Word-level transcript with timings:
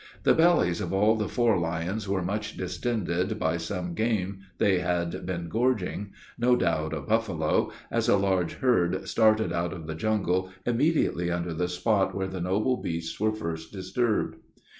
The 0.23 0.33
bellies 0.33 0.81
of 0.81 0.91
all 0.93 1.13
the 1.15 1.29
four 1.29 1.59
lions 1.59 2.09
were 2.09 2.23
much 2.23 2.57
distended 2.57 3.37
by 3.37 3.57
some 3.57 3.93
game 3.93 4.39
they 4.57 4.79
had 4.79 5.27
been 5.27 5.47
gorging, 5.47 6.11
no 6.39 6.55
doubt 6.55 6.91
a 6.91 7.01
buffalo, 7.01 7.71
as 7.91 8.09
a 8.09 8.17
large 8.17 8.53
herd 8.55 9.07
started 9.07 9.53
out 9.53 9.73
of 9.73 9.85
the 9.85 9.93
jungle 9.93 10.49
immediately 10.65 11.29
under 11.29 11.53
the 11.53 11.69
spot 11.69 12.15
where 12.15 12.27
the 12.27 12.41
noble 12.41 12.77
beasts 12.77 13.19
were 13.19 13.31
first 13.31 13.71
disturbed. 13.71 14.37